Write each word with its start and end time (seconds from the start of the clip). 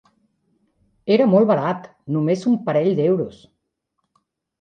Era 1.15 1.27
molt 1.33 1.49
barat! 1.51 1.85
Només 2.15 2.47
un 2.53 2.57
parell 2.71 2.89
d'euros! 3.01 3.43